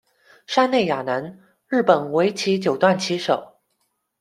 [0.47, 3.59] 杉内雅男，日本围棋九段棋手。